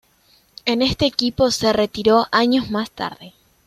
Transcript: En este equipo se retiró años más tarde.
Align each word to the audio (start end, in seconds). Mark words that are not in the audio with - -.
En 0.65 0.81
este 0.81 1.05
equipo 1.05 1.51
se 1.51 1.73
retiró 1.73 2.25
años 2.31 2.71
más 2.71 2.89
tarde. 2.89 3.35